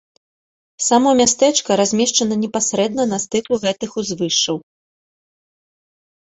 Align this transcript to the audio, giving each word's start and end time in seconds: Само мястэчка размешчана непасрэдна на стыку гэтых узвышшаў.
Само 0.85 1.09
мястэчка 1.19 1.71
размешчана 1.81 2.35
непасрэдна 2.45 3.03
на 3.11 3.17
стыку 3.25 3.53
гэтых 3.67 3.91
узвышшаў. 4.03 4.57